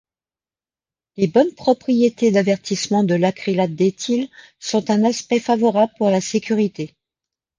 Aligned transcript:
Les 1.15 1.27
bonnes 1.27 1.53
propriétés 1.53 2.31
d'avertissement 2.31 3.03
de 3.03 3.13
l'acrylate 3.13 3.75
d'éthyle 3.75 4.29
sont 4.57 4.89
un 4.89 5.03
aspect 5.03 5.39
favorable 5.39 5.93
pour 5.99 6.09
la 6.09 6.21
sécurité. 6.21 6.95